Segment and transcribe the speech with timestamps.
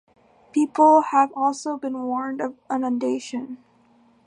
[0.51, 3.59] People have also been warned of inundation.